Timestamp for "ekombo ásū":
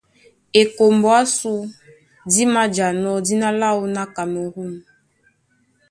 0.61-1.53